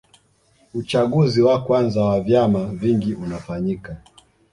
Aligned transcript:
Uchaguzi 0.73 1.41
wa 1.41 1.61
kwanza 1.63 2.03
wa 2.05 2.21
vyama 2.21 2.65
vingi 2.65 3.13
unafanyika 3.13 3.97